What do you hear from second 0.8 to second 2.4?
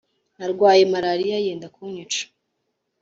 maraliya yenda kunyica